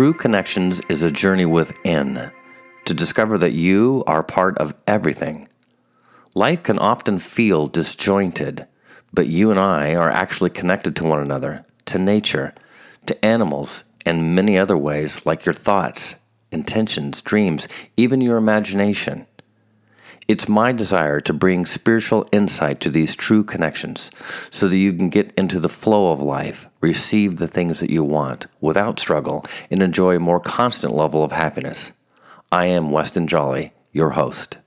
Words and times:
True 0.00 0.14
Connections 0.14 0.80
is 0.88 1.02
a 1.02 1.10
journey 1.10 1.44
within 1.44 2.30
to 2.86 2.94
discover 2.94 3.36
that 3.36 3.52
you 3.52 4.02
are 4.06 4.22
part 4.22 4.56
of 4.56 4.72
everything. 4.86 5.46
Life 6.34 6.62
can 6.62 6.78
often 6.78 7.18
feel 7.18 7.66
disjointed, 7.66 8.66
but 9.12 9.26
you 9.26 9.50
and 9.50 9.60
I 9.60 9.94
are 9.96 10.08
actually 10.08 10.48
connected 10.48 10.96
to 10.96 11.04
one 11.04 11.20
another, 11.20 11.64
to 11.84 11.98
nature, 11.98 12.54
to 13.04 13.22
animals, 13.22 13.84
and 14.06 14.34
many 14.34 14.58
other 14.58 14.74
ways 14.74 15.26
like 15.26 15.44
your 15.44 15.52
thoughts, 15.52 16.16
intentions, 16.50 17.20
dreams, 17.20 17.68
even 17.98 18.22
your 18.22 18.38
imagination. 18.38 19.26
It's 20.30 20.48
my 20.48 20.70
desire 20.70 21.20
to 21.22 21.32
bring 21.32 21.66
spiritual 21.66 22.24
insight 22.30 22.78
to 22.82 22.90
these 22.90 23.16
true 23.16 23.42
connections 23.42 24.12
so 24.52 24.68
that 24.68 24.76
you 24.76 24.92
can 24.92 25.08
get 25.08 25.32
into 25.36 25.58
the 25.58 25.68
flow 25.68 26.12
of 26.12 26.20
life, 26.20 26.68
receive 26.80 27.38
the 27.38 27.48
things 27.48 27.80
that 27.80 27.90
you 27.90 28.04
want 28.04 28.46
without 28.60 29.00
struggle, 29.00 29.44
and 29.72 29.82
enjoy 29.82 30.14
a 30.14 30.20
more 30.20 30.38
constant 30.38 30.94
level 30.94 31.24
of 31.24 31.32
happiness. 31.32 31.90
I 32.52 32.66
am 32.66 32.92
Weston 32.92 33.26
Jolly, 33.26 33.72
your 33.90 34.10
host. 34.10 34.58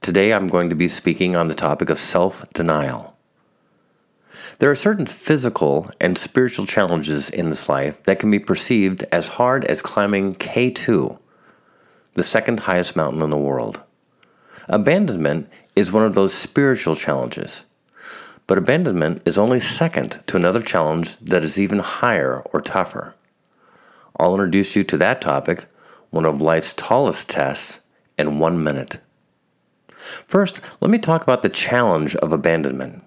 Today 0.00 0.32
I'm 0.32 0.48
going 0.48 0.70
to 0.70 0.74
be 0.74 0.88
speaking 0.88 1.36
on 1.36 1.48
the 1.48 1.54
topic 1.54 1.90
of 1.90 1.98
self 1.98 2.50
denial. 2.54 3.14
There 4.58 4.70
are 4.70 4.74
certain 4.74 5.04
physical 5.04 5.90
and 6.00 6.16
spiritual 6.16 6.64
challenges 6.64 7.28
in 7.28 7.50
this 7.50 7.68
life 7.68 8.02
that 8.04 8.20
can 8.20 8.30
be 8.30 8.40
perceived 8.40 9.04
as 9.12 9.28
hard 9.28 9.66
as 9.66 9.82
climbing 9.82 10.36
K2, 10.36 11.18
the 12.14 12.24
second 12.24 12.60
highest 12.60 12.96
mountain 12.96 13.20
in 13.20 13.28
the 13.28 13.36
world. 13.36 13.82
Abandonment 14.68 15.48
is 15.76 15.92
one 15.92 16.04
of 16.04 16.14
those 16.14 16.34
spiritual 16.34 16.96
challenges. 16.96 17.64
But 18.48 18.58
abandonment 18.58 19.22
is 19.24 19.38
only 19.38 19.60
second 19.60 20.22
to 20.26 20.36
another 20.36 20.60
challenge 20.60 21.18
that 21.18 21.44
is 21.44 21.58
even 21.58 21.78
higher 21.78 22.42
or 22.52 22.60
tougher. 22.60 23.14
I'll 24.18 24.34
introduce 24.34 24.74
you 24.74 24.82
to 24.84 24.96
that 24.98 25.20
topic, 25.20 25.66
one 26.10 26.24
of 26.24 26.40
life's 26.40 26.74
tallest 26.74 27.28
tests, 27.28 27.80
in 28.18 28.38
one 28.38 28.62
minute. 28.62 28.98
First, 30.26 30.60
let 30.80 30.90
me 30.90 30.98
talk 30.98 31.22
about 31.22 31.42
the 31.42 31.48
challenge 31.48 32.16
of 32.16 32.32
abandonment. 32.32 33.04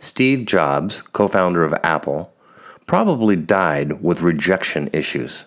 Steve 0.00 0.46
Jobs, 0.46 1.02
co 1.12 1.28
founder 1.28 1.64
of 1.64 1.74
Apple, 1.84 2.32
probably 2.86 3.36
died 3.36 4.02
with 4.02 4.22
rejection 4.22 4.88
issues. 4.92 5.44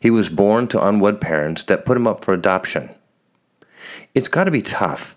He 0.00 0.10
was 0.10 0.30
born 0.30 0.68
to 0.68 0.86
unwed 0.86 1.20
parents 1.20 1.64
that 1.64 1.84
put 1.84 1.96
him 1.96 2.06
up 2.06 2.24
for 2.24 2.32
adoption. 2.32 2.94
It's 4.14 4.28
got 4.28 4.44
to 4.44 4.50
be 4.50 4.62
tough, 4.62 5.16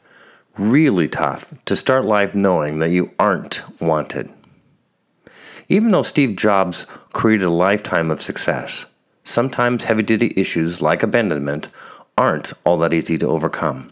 really 0.58 1.08
tough, 1.08 1.54
to 1.66 1.76
start 1.76 2.06
life 2.06 2.36
knowing 2.36 2.80
that 2.80 2.92
you 2.92 3.12
aren't 3.20 3.64
wanted. 3.82 4.32
Even 5.70 5.92
though 5.92 6.04
Steve 6.04 6.36
Jobs 6.36 6.86
created 7.14 7.46
a 7.46 7.50
lifetime 7.50 8.10
of 8.10 8.22
success, 8.22 8.86
sometimes 9.24 9.84
heavy 9.84 10.04
duty 10.04 10.34
issues 10.36 10.82
like 10.82 11.04
abandonment 11.04 11.70
aren't 12.18 12.54
all 12.66 12.78
that 12.78 12.94
easy 12.94 13.18
to 13.18 13.28
overcome. 13.28 13.92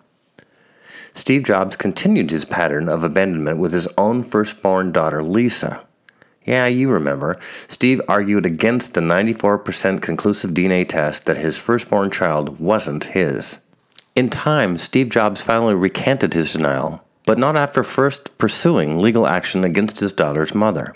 Steve 1.13 1.43
Jobs 1.43 1.77
continued 1.77 2.31
his 2.31 2.45
pattern 2.45 2.89
of 2.89 3.03
abandonment 3.03 3.59
with 3.59 3.71
his 3.71 3.87
own 3.97 4.23
firstborn 4.23 4.91
daughter, 4.91 5.23
Lisa. 5.23 5.85
Yeah, 6.43 6.67
you 6.67 6.89
remember. 6.89 7.35
Steve 7.67 8.01
argued 8.07 8.45
against 8.45 8.93
the 8.93 9.01
94% 9.01 10.01
conclusive 10.01 10.51
DNA 10.51 10.87
test 10.87 11.25
that 11.25 11.37
his 11.37 11.57
firstborn 11.57 12.11
child 12.11 12.59
wasn't 12.59 13.05
his. 13.05 13.59
In 14.16 14.30
time, 14.30 14.77
Steve 14.77 15.09
Jobs 15.09 15.41
finally 15.41 15.75
recanted 15.75 16.33
his 16.33 16.53
denial, 16.53 17.03
but 17.25 17.38
not 17.38 17.58
after 17.58 17.83
first 17.83 18.38
pursuing 18.38 18.97
legal 18.97 19.27
action 19.27 19.66
against 19.66 19.99
his 19.99 20.13
daughter's 20.13 20.55
mother. 20.55 20.95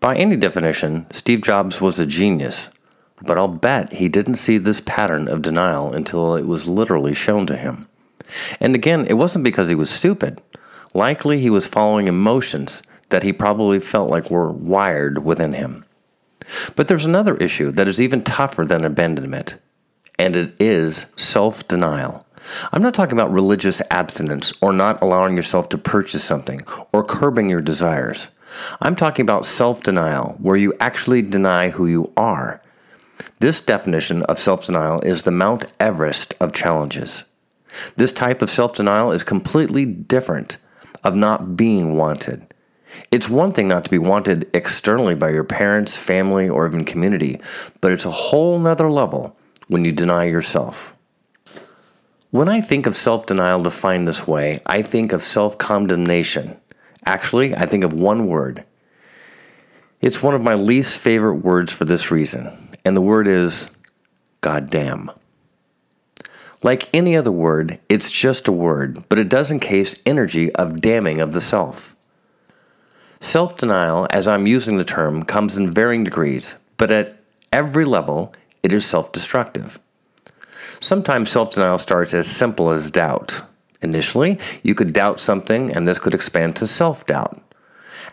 By 0.00 0.16
any 0.16 0.36
definition, 0.36 1.06
Steve 1.12 1.42
Jobs 1.42 1.80
was 1.80 2.00
a 2.00 2.06
genius, 2.06 2.70
but 3.24 3.38
I'll 3.38 3.46
bet 3.46 3.92
he 3.92 4.08
didn't 4.08 4.34
see 4.36 4.58
this 4.58 4.80
pattern 4.80 5.28
of 5.28 5.42
denial 5.42 5.92
until 5.92 6.34
it 6.34 6.46
was 6.46 6.66
literally 6.66 7.14
shown 7.14 7.46
to 7.46 7.56
him. 7.56 7.86
And 8.58 8.74
again, 8.74 9.06
it 9.06 9.14
wasn't 9.14 9.44
because 9.44 9.68
he 9.68 9.76
was 9.76 9.88
stupid. 9.88 10.42
Likely 10.94 11.38
he 11.38 11.50
was 11.50 11.68
following 11.68 12.08
emotions 12.08 12.82
that 13.10 13.22
he 13.22 13.32
probably 13.32 13.78
felt 13.78 14.10
like 14.10 14.28
were 14.28 14.50
wired 14.50 15.24
within 15.24 15.52
him. 15.52 15.84
But 16.74 16.88
there's 16.88 17.04
another 17.04 17.36
issue 17.36 17.70
that 17.70 17.86
is 17.86 18.00
even 18.00 18.22
tougher 18.22 18.64
than 18.64 18.84
abandonment 18.84 19.56
and 20.18 20.36
it 20.36 20.54
is 20.60 21.06
self 21.16 21.66
denial. 21.68 22.26
I'm 22.72 22.82
not 22.82 22.94
talking 22.94 23.16
about 23.16 23.32
religious 23.32 23.82
abstinence 23.90 24.52
or 24.60 24.72
not 24.72 25.00
allowing 25.02 25.36
yourself 25.36 25.68
to 25.70 25.78
purchase 25.78 26.24
something 26.24 26.62
or 26.92 27.04
curbing 27.04 27.50
your 27.50 27.60
desires. 27.60 28.28
I'm 28.80 28.96
talking 28.96 29.22
about 29.22 29.46
self 29.46 29.82
denial, 29.82 30.36
where 30.40 30.56
you 30.56 30.72
actually 30.80 31.22
deny 31.22 31.70
who 31.70 31.86
you 31.86 32.12
are. 32.16 32.62
This 33.40 33.60
definition 33.60 34.22
of 34.24 34.38
self 34.38 34.66
denial 34.66 35.00
is 35.00 35.24
the 35.24 35.30
Mount 35.30 35.72
Everest 35.78 36.34
of 36.40 36.52
challenges. 36.52 37.24
This 37.96 38.12
type 38.12 38.42
of 38.42 38.50
self 38.50 38.72
denial 38.74 39.12
is 39.12 39.24
completely 39.24 39.84
different 39.84 40.56
of 41.04 41.14
not 41.14 41.56
being 41.56 41.96
wanted. 41.96 42.52
It's 43.10 43.28
one 43.28 43.52
thing 43.52 43.68
not 43.68 43.84
to 43.84 43.90
be 43.90 43.98
wanted 43.98 44.48
externally 44.54 45.14
by 45.14 45.30
your 45.30 45.44
parents, 45.44 45.96
family, 45.96 46.48
or 46.48 46.66
even 46.66 46.84
community, 46.84 47.38
but 47.80 47.92
it's 47.92 48.06
a 48.06 48.10
whole 48.10 48.58
nother 48.58 48.90
level 48.90 49.36
when 49.68 49.84
you 49.84 49.92
deny 49.92 50.24
yourself. 50.24 50.94
When 52.30 52.48
I 52.48 52.60
think 52.60 52.86
of 52.86 52.94
self 52.94 53.24
denial 53.24 53.62
defined 53.62 54.06
this 54.06 54.26
way, 54.26 54.60
I 54.66 54.82
think 54.82 55.12
of 55.12 55.22
self 55.22 55.56
condemnation. 55.56 56.58
Actually, 57.06 57.54
I 57.54 57.64
think 57.64 57.84
of 57.84 57.94
one 57.94 58.26
word. 58.26 58.64
It's 60.00 60.22
one 60.22 60.34
of 60.34 60.42
my 60.42 60.54
least 60.54 61.00
favorite 61.00 61.36
words 61.36 61.72
for 61.72 61.84
this 61.84 62.10
reason, 62.10 62.52
and 62.84 62.96
the 62.96 63.00
word 63.00 63.28
is 63.28 63.70
goddamn. 64.40 65.10
Like 66.62 66.88
any 66.92 67.16
other 67.16 67.32
word, 67.32 67.80
it's 67.88 68.10
just 68.10 68.48
a 68.48 68.52
word, 68.52 69.08
but 69.08 69.18
it 69.18 69.28
does 69.28 69.50
encase 69.50 70.00
energy 70.04 70.52
of 70.52 70.80
damning 70.80 71.20
of 71.20 71.32
the 71.32 71.40
self. 71.40 71.94
Self 73.20 73.56
denial, 73.56 74.06
as 74.10 74.28
I'm 74.28 74.46
using 74.46 74.76
the 74.76 74.84
term, 74.84 75.24
comes 75.24 75.56
in 75.56 75.70
varying 75.70 76.04
degrees, 76.04 76.56
but 76.76 76.90
at 76.90 77.16
every 77.52 77.84
level, 77.84 78.34
it 78.68 78.74
is 78.74 78.84
self 78.84 79.12
destructive. 79.12 79.78
Sometimes 80.80 81.30
self 81.30 81.54
denial 81.54 81.78
starts 81.78 82.12
as 82.12 82.26
simple 82.26 82.70
as 82.70 82.90
doubt. 82.90 83.42
Initially, 83.80 84.38
you 84.62 84.74
could 84.74 84.92
doubt 84.92 85.20
something, 85.20 85.74
and 85.74 85.88
this 85.88 85.98
could 85.98 86.12
expand 86.12 86.56
to 86.56 86.66
self 86.66 87.06
doubt. 87.06 87.40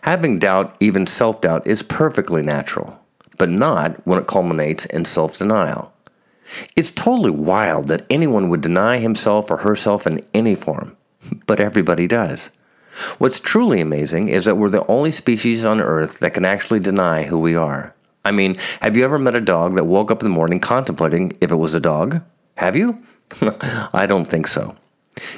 Having 0.02 0.38
doubt, 0.38 0.74
even 0.80 1.06
self 1.06 1.42
doubt, 1.42 1.66
is 1.66 1.82
perfectly 1.82 2.42
natural, 2.42 2.98
but 3.36 3.50
not 3.50 4.00
when 4.06 4.18
it 4.18 4.26
culminates 4.26 4.86
in 4.86 5.04
self 5.04 5.36
denial. 5.36 5.92
It's 6.74 6.90
totally 6.90 7.30
wild 7.30 7.88
that 7.88 8.06
anyone 8.08 8.48
would 8.48 8.62
deny 8.62 8.96
himself 8.96 9.50
or 9.50 9.58
herself 9.58 10.06
in 10.06 10.24
any 10.32 10.54
form, 10.54 10.96
but 11.46 11.60
everybody 11.60 12.06
does. 12.06 12.50
What's 13.18 13.40
truly 13.40 13.82
amazing 13.82 14.30
is 14.30 14.46
that 14.46 14.56
we're 14.56 14.70
the 14.70 14.86
only 14.86 15.10
species 15.10 15.66
on 15.66 15.82
Earth 15.82 16.18
that 16.20 16.32
can 16.32 16.46
actually 16.46 16.80
deny 16.80 17.24
who 17.24 17.38
we 17.38 17.54
are. 17.54 17.94
I 18.26 18.32
mean, 18.32 18.56
have 18.80 18.96
you 18.96 19.04
ever 19.04 19.20
met 19.20 19.36
a 19.36 19.40
dog 19.40 19.76
that 19.76 19.84
woke 19.84 20.10
up 20.10 20.20
in 20.20 20.28
the 20.28 20.34
morning 20.34 20.58
contemplating 20.58 21.32
if 21.40 21.52
it 21.52 21.56
was 21.56 21.76
a 21.76 21.80
dog? 21.80 22.22
Have 22.56 22.74
you? 22.74 23.00
I 23.94 24.04
don't 24.08 24.24
think 24.24 24.48
so. 24.48 24.76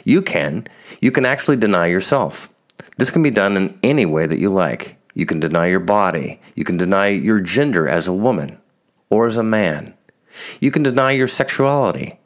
You 0.05 0.23
can. 0.23 0.67
You 1.03 1.13
can 1.13 1.27
actually 1.27 1.59
deny 1.59 1.89
yourself. 1.89 2.49
This 2.97 3.11
can 3.11 3.23
be 3.23 3.31
done 3.31 3.59
in 3.59 3.79
any 3.83 4.07
way 4.07 4.25
that 4.25 4.39
you 4.39 4.49
like. 4.49 4.97
You 5.15 5.27
can 5.27 5.39
deny 5.39 5.67
your 5.67 5.81
body. 5.81 6.41
You 6.55 6.65
can 6.65 6.79
deny 6.79 7.09
your 7.09 7.41
gender 7.41 7.87
as 7.87 8.09
a 8.09 8.15
woman 8.15 8.59
or 9.11 9.27
as 9.27 9.37
a 9.37 9.43
man. 9.43 9.93
You 10.59 10.71
can 10.71 10.83
deny 10.83 11.11
your 11.11 11.29
sexuality. 11.29 12.19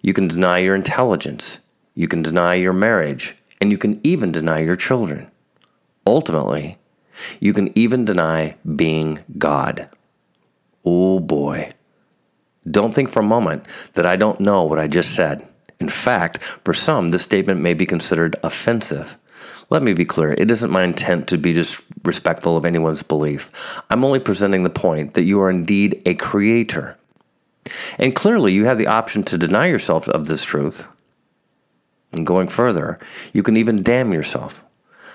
You 0.00 0.12
can 0.12 0.28
deny 0.28 0.58
your 0.58 0.76
intelligence. 0.76 1.58
You 1.96 2.06
can 2.06 2.22
deny 2.22 2.54
your 2.54 2.72
marriage. 2.72 3.34
And 3.60 3.72
you 3.72 3.78
can 3.78 4.00
even 4.04 4.30
deny 4.30 4.60
your 4.60 4.76
children. 4.76 5.28
Ultimately, 6.06 6.78
you 7.40 7.52
can 7.52 7.76
even 7.76 8.04
deny 8.04 8.56
being 8.76 9.18
God. 9.38 9.90
Oh 10.84 11.20
boy. 11.20 11.70
Don't 12.70 12.94
think 12.94 13.10
for 13.10 13.20
a 13.20 13.24
moment 13.24 13.66
that 13.94 14.06
I 14.06 14.16
don't 14.16 14.40
know 14.40 14.64
what 14.64 14.78
I 14.78 14.88
just 14.88 15.14
said. 15.14 15.46
In 15.80 15.88
fact, 15.88 16.42
for 16.42 16.72
some, 16.72 17.10
this 17.10 17.22
statement 17.22 17.60
may 17.60 17.74
be 17.74 17.86
considered 17.86 18.36
offensive. 18.42 19.18
Let 19.70 19.82
me 19.82 19.94
be 19.94 20.04
clear, 20.04 20.32
it 20.32 20.50
isn't 20.50 20.70
my 20.70 20.84
intent 20.84 21.28
to 21.28 21.38
be 21.38 21.52
disrespectful 21.52 22.56
of 22.56 22.64
anyone's 22.64 23.02
belief. 23.02 23.80
I'm 23.90 24.04
only 24.04 24.20
presenting 24.20 24.62
the 24.62 24.70
point 24.70 25.14
that 25.14 25.24
you 25.24 25.40
are 25.40 25.50
indeed 25.50 26.02
a 26.06 26.14
creator. 26.14 26.98
And 27.98 28.14
clearly, 28.14 28.52
you 28.52 28.66
have 28.66 28.78
the 28.78 28.86
option 28.86 29.22
to 29.24 29.38
deny 29.38 29.66
yourself 29.66 30.08
of 30.08 30.26
this 30.26 30.44
truth. 30.44 30.86
And 32.12 32.26
going 32.26 32.48
further, 32.48 32.98
you 33.32 33.42
can 33.42 33.56
even 33.56 33.82
damn 33.82 34.12
yourself. 34.12 34.62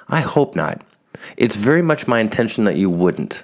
I 0.08 0.22
hope 0.22 0.56
not. 0.56 0.82
It's 1.38 1.56
very 1.56 1.82
much 1.82 2.08
my 2.08 2.20
intention 2.20 2.64
that 2.66 2.76
you 2.76 2.90
wouldn't. 2.90 3.44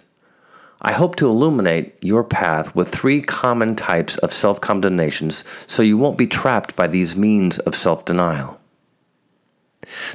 I 0.85 0.91
hope 0.91 1.15
to 1.15 1.25
illuminate 1.25 1.97
your 2.03 2.23
path 2.23 2.75
with 2.75 2.89
three 2.89 3.19
common 3.19 3.75
types 3.75 4.17
of 4.17 4.31
self 4.31 4.61
condemnations 4.61 5.43
so 5.65 5.81
you 5.81 5.97
won't 5.97 6.15
be 6.15 6.27
trapped 6.27 6.75
by 6.75 6.85
these 6.85 7.15
means 7.15 7.57
of 7.57 7.73
self 7.73 8.05
denial. 8.05 8.61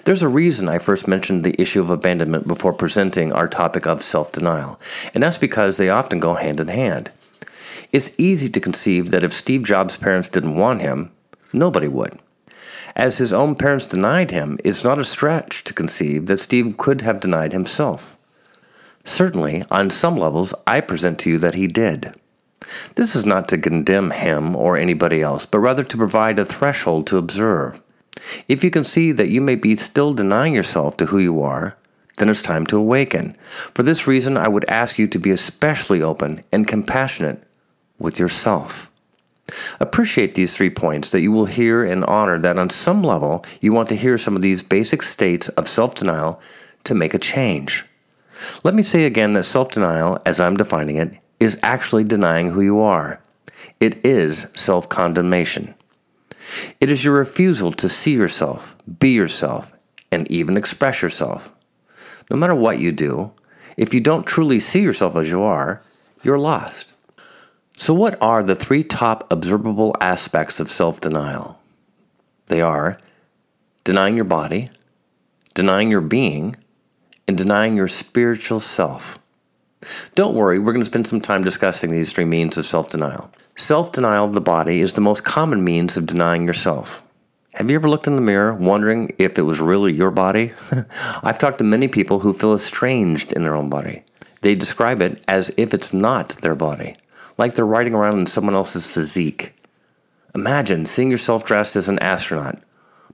There's 0.04 0.22
a 0.22 0.28
reason 0.28 0.68
I 0.68 0.78
first 0.78 1.08
mentioned 1.08 1.42
the 1.42 1.60
issue 1.60 1.80
of 1.80 1.90
abandonment 1.90 2.46
before 2.46 2.72
presenting 2.72 3.32
our 3.32 3.48
topic 3.48 3.84
of 3.84 4.00
self 4.00 4.30
denial, 4.30 4.78
and 5.12 5.24
that's 5.24 5.38
because 5.38 5.76
they 5.76 5.90
often 5.90 6.20
go 6.20 6.34
hand 6.34 6.60
in 6.60 6.68
hand. 6.68 7.10
It's 7.90 8.12
easy 8.16 8.48
to 8.50 8.60
conceive 8.60 9.10
that 9.10 9.24
if 9.24 9.32
Steve 9.32 9.64
Jobs' 9.64 9.96
parents 9.96 10.28
didn't 10.28 10.54
want 10.54 10.82
him, 10.82 11.10
nobody 11.52 11.88
would. 11.88 12.16
As 12.94 13.18
his 13.18 13.32
own 13.32 13.56
parents 13.56 13.86
denied 13.86 14.30
him, 14.30 14.56
it's 14.62 14.84
not 14.84 15.00
a 15.00 15.04
stretch 15.04 15.64
to 15.64 15.74
conceive 15.74 16.26
that 16.26 16.38
Steve 16.38 16.76
could 16.76 17.00
have 17.00 17.18
denied 17.18 17.52
himself. 17.52 18.16
Certainly, 19.10 19.64
on 19.72 19.90
some 19.90 20.16
levels, 20.16 20.54
I 20.68 20.80
present 20.80 21.18
to 21.18 21.30
you 21.30 21.38
that 21.38 21.56
he 21.56 21.66
did. 21.66 22.14
This 22.94 23.16
is 23.16 23.26
not 23.26 23.48
to 23.48 23.58
condemn 23.58 24.12
him 24.12 24.54
or 24.54 24.76
anybody 24.76 25.20
else, 25.20 25.46
but 25.46 25.58
rather 25.58 25.82
to 25.82 25.96
provide 25.96 26.38
a 26.38 26.44
threshold 26.44 27.08
to 27.08 27.16
observe. 27.16 27.80
If 28.46 28.62
you 28.62 28.70
can 28.70 28.84
see 28.84 29.10
that 29.10 29.28
you 29.28 29.40
may 29.40 29.56
be 29.56 29.74
still 29.74 30.14
denying 30.14 30.54
yourself 30.54 30.96
to 30.98 31.06
who 31.06 31.18
you 31.18 31.42
are, 31.42 31.76
then 32.18 32.28
it's 32.28 32.40
time 32.40 32.64
to 32.66 32.78
awaken. 32.78 33.32
For 33.74 33.82
this 33.82 34.06
reason, 34.06 34.36
I 34.36 34.46
would 34.46 34.64
ask 34.68 34.96
you 34.96 35.08
to 35.08 35.18
be 35.18 35.32
especially 35.32 36.00
open 36.00 36.44
and 36.52 36.68
compassionate 36.68 37.42
with 37.98 38.20
yourself. 38.20 38.92
Appreciate 39.80 40.34
these 40.36 40.56
three 40.56 40.70
points 40.70 41.10
that 41.10 41.20
you 41.20 41.32
will 41.32 41.46
hear 41.46 41.82
and 41.82 42.04
honor 42.04 42.38
that 42.38 42.60
on 42.60 42.70
some 42.70 43.02
level 43.02 43.44
you 43.60 43.72
want 43.72 43.88
to 43.88 43.96
hear 43.96 44.18
some 44.18 44.36
of 44.36 44.42
these 44.42 44.62
basic 44.62 45.02
states 45.02 45.48
of 45.48 45.66
self 45.66 45.96
denial 45.96 46.40
to 46.84 46.94
make 46.94 47.12
a 47.12 47.18
change. 47.18 47.84
Let 48.64 48.74
me 48.74 48.82
say 48.82 49.04
again 49.04 49.32
that 49.34 49.44
self 49.44 49.70
denial, 49.70 50.20
as 50.24 50.40
I'm 50.40 50.56
defining 50.56 50.96
it, 50.96 51.18
is 51.38 51.58
actually 51.62 52.04
denying 52.04 52.50
who 52.50 52.60
you 52.60 52.80
are. 52.80 53.20
It 53.80 54.04
is 54.04 54.46
self 54.54 54.88
condemnation. 54.88 55.74
It 56.80 56.90
is 56.90 57.04
your 57.04 57.18
refusal 57.18 57.72
to 57.72 57.88
see 57.88 58.12
yourself, 58.12 58.76
be 58.98 59.10
yourself, 59.10 59.72
and 60.10 60.30
even 60.30 60.56
express 60.56 61.02
yourself. 61.02 61.52
No 62.30 62.36
matter 62.36 62.54
what 62.54 62.78
you 62.78 62.92
do, 62.92 63.32
if 63.76 63.94
you 63.94 64.00
don't 64.00 64.26
truly 64.26 64.60
see 64.60 64.82
yourself 64.82 65.16
as 65.16 65.30
you 65.30 65.42
are, 65.42 65.82
you're 66.22 66.38
lost. 66.38 66.92
So, 67.74 67.94
what 67.94 68.20
are 68.20 68.42
the 68.42 68.54
three 68.54 68.84
top 68.84 69.32
observable 69.32 69.96
aspects 70.00 70.60
of 70.60 70.70
self 70.70 71.00
denial? 71.00 71.58
They 72.46 72.60
are 72.60 72.98
denying 73.84 74.16
your 74.16 74.26
body, 74.26 74.68
denying 75.54 75.88
your 75.88 76.02
being, 76.02 76.56
and 77.30 77.38
denying 77.38 77.76
your 77.76 77.86
spiritual 77.86 78.58
self. 78.58 79.16
Don't 80.16 80.34
worry, 80.34 80.58
we're 80.58 80.72
going 80.72 80.80
to 80.80 80.90
spend 80.90 81.06
some 81.06 81.20
time 81.20 81.44
discussing 81.44 81.92
these 81.92 82.12
three 82.12 82.24
means 82.24 82.58
of 82.58 82.66
self 82.66 82.88
denial. 82.88 83.30
Self 83.54 83.92
denial 83.92 84.24
of 84.24 84.34
the 84.34 84.40
body 84.40 84.80
is 84.80 84.94
the 84.94 85.00
most 85.00 85.22
common 85.22 85.62
means 85.62 85.96
of 85.96 86.06
denying 86.06 86.44
yourself. 86.44 87.04
Have 87.54 87.70
you 87.70 87.76
ever 87.76 87.88
looked 87.88 88.08
in 88.08 88.16
the 88.16 88.20
mirror 88.20 88.52
wondering 88.52 89.14
if 89.16 89.38
it 89.38 89.42
was 89.42 89.60
really 89.60 89.92
your 89.92 90.10
body? 90.10 90.54
I've 91.22 91.38
talked 91.38 91.58
to 91.58 91.64
many 91.64 91.86
people 91.86 92.18
who 92.18 92.32
feel 92.32 92.52
estranged 92.52 93.32
in 93.32 93.44
their 93.44 93.54
own 93.54 93.70
body. 93.70 94.02
They 94.40 94.56
describe 94.56 95.00
it 95.00 95.22
as 95.28 95.52
if 95.56 95.72
it's 95.72 95.92
not 95.92 96.30
their 96.30 96.56
body, 96.56 96.96
like 97.38 97.54
they're 97.54 97.64
riding 97.64 97.94
around 97.94 98.18
in 98.18 98.26
someone 98.26 98.56
else's 98.56 98.92
physique. 98.92 99.54
Imagine 100.34 100.84
seeing 100.84 101.12
yourself 101.12 101.44
dressed 101.44 101.76
as 101.76 101.88
an 101.88 102.00
astronaut, 102.00 102.58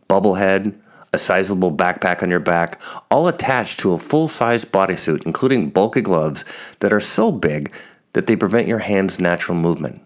bubblehead, 0.08 0.74
a 1.16 1.18
sizable 1.18 1.72
backpack 1.72 2.22
on 2.22 2.30
your 2.30 2.40
back, 2.40 2.80
all 3.10 3.26
attached 3.26 3.80
to 3.80 3.92
a 3.92 3.98
full 3.98 4.28
sized 4.28 4.70
bodysuit, 4.70 5.24
including 5.26 5.70
bulky 5.70 6.02
gloves 6.02 6.44
that 6.80 6.92
are 6.92 7.00
so 7.00 7.32
big 7.32 7.72
that 8.12 8.26
they 8.26 8.36
prevent 8.36 8.68
your 8.68 8.80
hand's 8.80 9.18
natural 9.18 9.56
movement. 9.56 10.02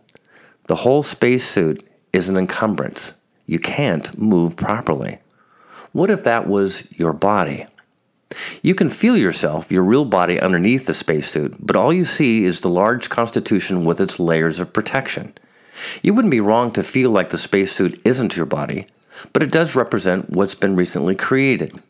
The 0.69 0.77
whole 0.77 1.03
space 1.03 1.45
suit 1.45 1.87
is 2.13 2.29
an 2.29 2.37
encumbrance 2.37 3.13
you 3.51 3.59
can't 3.59 4.17
move 4.17 4.57
properly. 4.57 5.19
What 5.91 6.09
if 6.09 6.23
that 6.23 6.47
was 6.47 6.87
your 6.97 7.13
body? 7.13 7.67
You 8.63 8.77
can 8.77 8.91
feel 8.91 9.17
yourself, 9.17 9.73
your 9.73 9.83
real 9.83 10.05
body, 10.05 10.39
underneath 10.39 10.87
the 10.87 10.95
spacesuit, 10.95 11.57
but 11.59 11.75
all 11.75 11.93
you 11.93 12.05
see 12.05 12.45
is 12.45 12.61
the 12.61 12.69
large 12.69 13.11
constitution 13.11 13.85
with 13.85 14.01
its 14.01 14.21
layers 14.21 14.61
of 14.61 14.73
protection. 14.73 15.35
You 16.01 16.15
wouldn't 16.15 16.31
be 16.31 16.39
wrong 16.39 16.71
to 16.73 16.85
feel 16.85 17.11
like 17.11 17.31
the 17.31 17.39
spacesuit 17.39 18.01
isn't 18.05 18.37
your 18.37 18.47
body, 18.47 18.87
but 19.33 19.43
it 19.43 19.53
does 19.53 19.77
represent 19.77 20.31
what's 20.31 20.55
been 20.55 20.77
recently 20.77 21.15
created. 21.15 21.81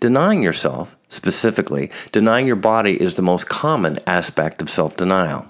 Denying 0.00 0.42
yourself, 0.42 0.96
specifically, 1.08 1.90
denying 2.12 2.46
your 2.46 2.56
body, 2.56 3.00
is 3.00 3.16
the 3.16 3.22
most 3.22 3.48
common 3.48 3.98
aspect 4.06 4.60
of 4.62 4.70
self 4.70 4.96
denial. 4.96 5.46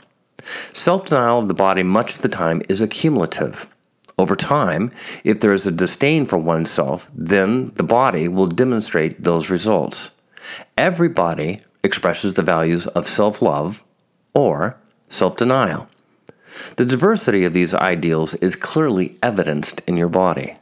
Self 0.73 1.07
denial 1.07 1.39
of 1.39 1.49
the 1.49 1.55
body, 1.55 1.83
much 1.83 2.15
of 2.15 2.23
the 2.23 2.29
time, 2.29 2.63
is 2.69 2.81
accumulative. 2.81 3.69
Over 4.19 4.37
time, 4.37 4.91
if 5.25 5.41
there 5.41 5.55
is 5.55 5.67
a 5.67 5.73
disdain 5.73 6.27
for 6.27 6.39
oneself, 6.39 7.11
then 7.15 7.73
the 7.77 7.83
body 7.83 8.29
will 8.29 8.47
demonstrate 8.47 9.23
those 9.23 9.49
results. 9.49 10.11
Every 10.77 11.09
body 11.09 11.61
expresses 11.83 12.35
the 12.35 12.43
values 12.43 12.87
of 12.89 13.09
self 13.09 13.41
love 13.41 13.83
or 14.35 14.77
self 15.09 15.37
denial. 15.37 15.89
The 16.77 16.85
diversity 16.85 17.45
of 17.45 17.53
these 17.53 17.75
ideals 17.75 18.35
is 18.35 18.57
clearly 18.57 19.17
evidenced 19.23 19.83
in 19.87 19.97
your 19.97 20.09
body. 20.09 20.57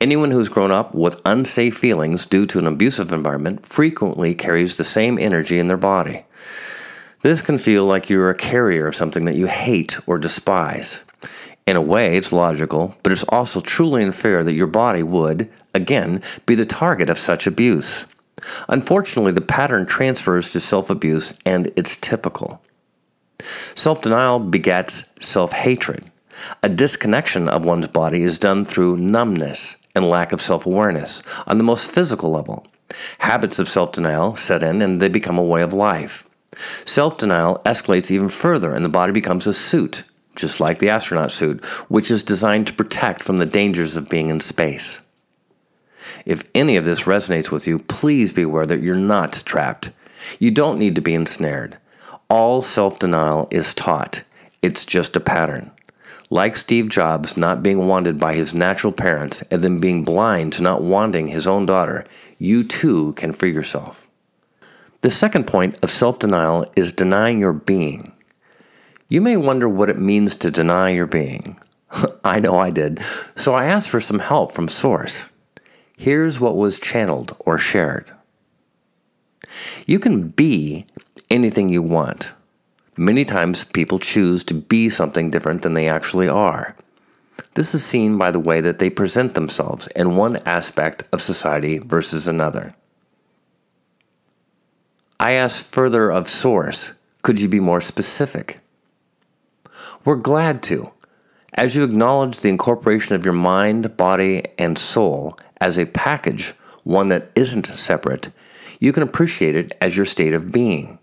Anyone 0.00 0.30
who's 0.30 0.48
grown 0.48 0.70
up 0.70 0.94
with 0.94 1.20
unsafe 1.24 1.76
feelings 1.76 2.26
due 2.26 2.46
to 2.46 2.58
an 2.58 2.66
abusive 2.66 3.12
environment 3.12 3.66
frequently 3.66 4.34
carries 4.34 4.76
the 4.76 4.84
same 4.84 5.18
energy 5.18 5.58
in 5.58 5.68
their 5.68 5.76
body. 5.76 6.24
This 7.22 7.42
can 7.42 7.58
feel 7.58 7.84
like 7.84 8.08
you're 8.08 8.30
a 8.30 8.36
carrier 8.36 8.86
of 8.86 8.94
something 8.94 9.24
that 9.24 9.36
you 9.36 9.46
hate 9.46 9.98
or 10.06 10.18
despise. 10.18 11.00
In 11.66 11.76
a 11.76 11.82
way, 11.82 12.16
it's 12.16 12.32
logical, 12.32 12.94
but 13.02 13.10
it's 13.10 13.24
also 13.24 13.60
truly 13.60 14.04
unfair 14.04 14.44
that 14.44 14.54
your 14.54 14.68
body 14.68 15.02
would, 15.02 15.50
again, 15.74 16.22
be 16.46 16.54
the 16.54 16.64
target 16.64 17.10
of 17.10 17.18
such 17.18 17.46
abuse. 17.46 18.06
Unfortunately, 18.68 19.32
the 19.32 19.40
pattern 19.40 19.86
transfers 19.86 20.52
to 20.52 20.60
self 20.60 20.90
abuse, 20.90 21.34
and 21.44 21.72
it's 21.74 21.96
typical. 21.96 22.62
Self 23.40 24.00
denial 24.00 24.38
begets 24.38 25.10
self 25.20 25.52
hatred. 25.52 26.10
A 26.62 26.68
disconnection 26.68 27.48
of 27.48 27.64
one's 27.64 27.88
body 27.88 28.22
is 28.22 28.38
done 28.38 28.64
through 28.64 28.96
numbness 28.96 29.76
and 29.94 30.04
lack 30.04 30.32
of 30.32 30.40
self 30.40 30.66
awareness 30.66 31.22
on 31.46 31.58
the 31.58 31.64
most 31.64 31.90
physical 31.90 32.30
level. 32.30 32.66
Habits 33.18 33.58
of 33.58 33.68
self 33.68 33.92
denial 33.92 34.36
set 34.36 34.62
in 34.62 34.82
and 34.82 35.00
they 35.00 35.08
become 35.08 35.38
a 35.38 35.44
way 35.44 35.62
of 35.62 35.72
life. 35.72 36.28
Self 36.54 37.18
denial 37.18 37.60
escalates 37.64 38.10
even 38.10 38.28
further, 38.28 38.74
and 38.74 38.84
the 38.84 38.88
body 38.88 39.12
becomes 39.12 39.46
a 39.46 39.54
suit 39.54 40.04
just 40.36 40.60
like 40.60 40.78
the 40.78 40.90
astronaut 40.90 41.32
suit, 41.32 41.64
which 41.90 42.10
is 42.10 42.22
designed 42.22 42.68
to 42.68 42.74
protect 42.74 43.22
from 43.22 43.38
the 43.38 43.46
dangers 43.46 43.96
of 43.96 44.08
being 44.08 44.28
in 44.28 44.40
space. 44.40 45.00
If 46.24 46.44
any 46.54 46.76
of 46.76 46.84
this 46.84 47.04
resonates 47.04 47.50
with 47.50 47.66
you, 47.66 47.78
please 47.78 48.32
be 48.32 48.42
aware 48.42 48.66
that 48.66 48.82
you're 48.82 48.94
not 48.94 49.42
trapped. 49.44 49.90
You 50.38 50.50
don't 50.50 50.78
need 50.78 50.94
to 50.96 51.00
be 51.00 51.14
ensnared. 51.14 51.78
All 52.28 52.62
self 52.62 52.98
denial 52.98 53.48
is 53.50 53.74
taught, 53.74 54.22
it's 54.62 54.84
just 54.84 55.16
a 55.16 55.20
pattern. 55.20 55.70
Like 56.28 56.56
Steve 56.56 56.88
Jobs 56.88 57.36
not 57.36 57.62
being 57.62 57.86
wanted 57.86 58.18
by 58.18 58.34
his 58.34 58.52
natural 58.52 58.92
parents 58.92 59.42
and 59.42 59.62
then 59.62 59.78
being 59.78 60.04
blind 60.04 60.54
to 60.54 60.62
not 60.62 60.82
wanting 60.82 61.28
his 61.28 61.46
own 61.46 61.66
daughter, 61.66 62.04
you 62.38 62.64
too 62.64 63.12
can 63.12 63.32
free 63.32 63.52
yourself. 63.52 64.08
The 65.02 65.10
second 65.10 65.46
point 65.46 65.78
of 65.84 65.90
self 65.90 66.18
denial 66.18 66.66
is 66.74 66.92
denying 66.92 67.38
your 67.38 67.52
being. 67.52 68.12
You 69.08 69.20
may 69.20 69.36
wonder 69.36 69.68
what 69.68 69.88
it 69.88 69.98
means 69.98 70.34
to 70.36 70.50
deny 70.50 70.90
your 70.90 71.06
being. 71.06 71.60
I 72.24 72.40
know 72.40 72.58
I 72.58 72.70
did, 72.70 73.00
so 73.36 73.54
I 73.54 73.66
asked 73.66 73.88
for 73.88 74.00
some 74.00 74.18
help 74.18 74.50
from 74.50 74.68
Source. 74.68 75.26
Here's 75.96 76.40
what 76.40 76.56
was 76.56 76.80
channeled 76.80 77.36
or 77.38 77.56
shared. 77.56 78.10
You 79.86 80.00
can 80.00 80.28
be 80.28 80.86
anything 81.30 81.68
you 81.68 81.82
want. 81.82 82.32
Many 82.96 83.24
times 83.24 83.64
people 83.64 83.98
choose 83.98 84.42
to 84.44 84.54
be 84.54 84.88
something 84.88 85.30
different 85.30 85.62
than 85.62 85.74
they 85.74 85.88
actually 85.88 86.28
are. 86.28 86.74
This 87.54 87.74
is 87.74 87.84
seen 87.84 88.16
by 88.16 88.30
the 88.30 88.40
way 88.40 88.60
that 88.62 88.78
they 88.78 88.88
present 88.88 89.34
themselves 89.34 89.86
in 89.88 90.16
one 90.16 90.36
aspect 90.46 91.04
of 91.12 91.20
society 91.20 91.78
versus 91.78 92.26
another. 92.26 92.74
I 95.20 95.32
asked 95.32 95.66
further 95.66 96.10
of 96.10 96.28
Source, 96.28 96.92
could 97.22 97.40
you 97.40 97.48
be 97.48 97.60
more 97.60 97.80
specific? 97.80 98.60
We're 100.04 100.16
glad 100.16 100.62
to. 100.64 100.92
As 101.54 101.74
you 101.74 101.84
acknowledge 101.84 102.38
the 102.38 102.48
incorporation 102.48 103.14
of 103.14 103.24
your 103.24 103.34
mind, 103.34 103.96
body, 103.96 104.44
and 104.58 104.78
soul 104.78 105.38
as 105.60 105.78
a 105.78 105.86
package, 105.86 106.52
one 106.84 107.08
that 107.08 107.30
isn't 107.34 107.66
separate, 107.66 108.30
you 108.78 108.92
can 108.92 109.02
appreciate 109.02 109.56
it 109.56 109.72
as 109.80 109.96
your 109.96 110.06
state 110.06 110.34
of 110.34 110.52
being. 110.52 110.98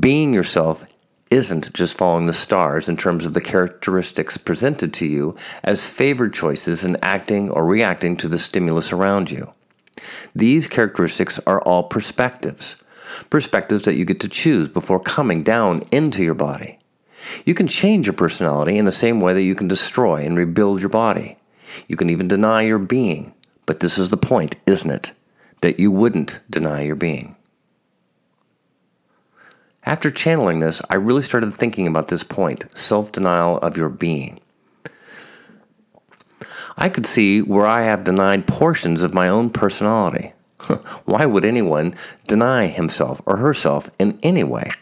Being 0.00 0.32
yourself 0.32 0.84
isn't 1.30 1.72
just 1.72 1.96
following 1.96 2.26
the 2.26 2.32
stars 2.32 2.88
in 2.88 2.96
terms 2.96 3.24
of 3.24 3.34
the 3.34 3.40
characteristics 3.40 4.36
presented 4.36 4.92
to 4.94 5.06
you 5.06 5.36
as 5.64 5.88
favored 5.88 6.32
choices 6.32 6.84
in 6.84 6.96
acting 7.02 7.50
or 7.50 7.64
reacting 7.64 8.16
to 8.16 8.28
the 8.28 8.38
stimulus 8.38 8.92
around 8.92 9.30
you. 9.30 9.52
These 10.34 10.68
characteristics 10.68 11.38
are 11.46 11.60
all 11.62 11.84
perspectives, 11.84 12.76
perspectives 13.30 13.84
that 13.84 13.96
you 13.96 14.04
get 14.04 14.20
to 14.20 14.28
choose 14.28 14.68
before 14.68 15.00
coming 15.00 15.42
down 15.42 15.82
into 15.90 16.22
your 16.22 16.34
body. 16.34 16.78
You 17.44 17.54
can 17.54 17.66
change 17.66 18.06
your 18.06 18.14
personality 18.14 18.78
in 18.78 18.84
the 18.84 18.92
same 18.92 19.20
way 19.20 19.34
that 19.34 19.42
you 19.42 19.54
can 19.54 19.68
destroy 19.68 20.24
and 20.24 20.36
rebuild 20.36 20.80
your 20.80 20.90
body. 20.90 21.36
You 21.88 21.96
can 21.96 22.10
even 22.10 22.28
deny 22.28 22.62
your 22.62 22.78
being. 22.78 23.34
But 23.64 23.80
this 23.80 23.98
is 23.98 24.10
the 24.10 24.16
point, 24.16 24.54
isn't 24.66 24.90
it? 24.90 25.12
That 25.60 25.80
you 25.80 25.90
wouldn't 25.90 26.38
deny 26.48 26.82
your 26.82 26.94
being. 26.94 27.36
After 29.86 30.10
channeling 30.10 30.58
this, 30.58 30.82
I 30.90 30.96
really 30.96 31.22
started 31.22 31.54
thinking 31.54 31.86
about 31.86 32.08
this 32.08 32.24
point 32.24 32.66
self 32.76 33.12
denial 33.12 33.58
of 33.58 33.76
your 33.76 33.88
being. 33.88 34.40
I 36.76 36.88
could 36.88 37.06
see 37.06 37.40
where 37.40 37.66
I 37.66 37.82
have 37.82 38.04
denied 38.04 38.48
portions 38.48 39.02
of 39.02 39.14
my 39.14 39.28
own 39.28 39.50
personality. 39.50 40.32
Why 41.04 41.24
would 41.24 41.44
anyone 41.44 41.94
deny 42.26 42.66
himself 42.66 43.22
or 43.24 43.36
herself 43.36 43.88
in 43.98 44.18
any 44.24 44.42
way? 44.42 44.72